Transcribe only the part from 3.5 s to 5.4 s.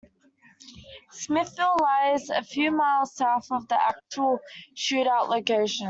of the actual shootout